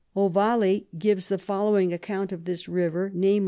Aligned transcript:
Ovalle 0.17 0.87
gives 0.97 1.29
the 1.29 1.37
following 1.37 1.93
Account 1.93 2.31
of 2.31 2.45
this 2.45 2.67
River, 2.67 3.11
_viz. 3.15 3.39